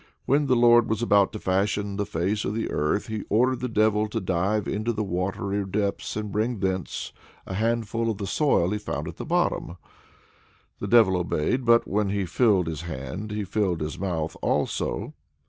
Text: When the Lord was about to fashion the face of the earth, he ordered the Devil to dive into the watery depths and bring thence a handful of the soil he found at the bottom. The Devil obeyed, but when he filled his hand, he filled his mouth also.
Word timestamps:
When 0.25 0.47
the 0.47 0.55
Lord 0.55 0.89
was 0.89 1.03
about 1.03 1.31
to 1.33 1.39
fashion 1.39 1.95
the 1.97 2.07
face 2.07 2.43
of 2.43 2.55
the 2.55 2.71
earth, 2.71 3.05
he 3.05 3.21
ordered 3.29 3.59
the 3.59 3.67
Devil 3.69 4.07
to 4.07 4.19
dive 4.19 4.67
into 4.67 4.91
the 4.91 5.03
watery 5.03 5.63
depths 5.63 6.15
and 6.15 6.31
bring 6.31 6.57
thence 6.57 7.13
a 7.45 7.53
handful 7.53 8.09
of 8.09 8.17
the 8.17 8.25
soil 8.25 8.71
he 8.71 8.79
found 8.79 9.07
at 9.07 9.17
the 9.17 9.25
bottom. 9.25 9.77
The 10.79 10.87
Devil 10.87 11.17
obeyed, 11.17 11.65
but 11.65 11.87
when 11.87 12.09
he 12.09 12.25
filled 12.25 12.65
his 12.65 12.81
hand, 12.81 13.29
he 13.29 13.43
filled 13.43 13.81
his 13.81 13.99
mouth 13.99 14.35
also. 14.41 15.13